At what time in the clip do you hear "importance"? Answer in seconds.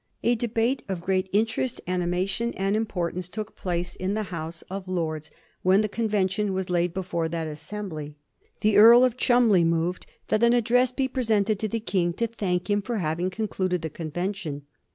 2.75-3.29